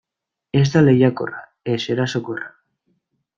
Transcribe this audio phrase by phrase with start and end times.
[0.61, 1.43] Ez da lehiakorra,
[1.75, 2.51] ez erasokorra.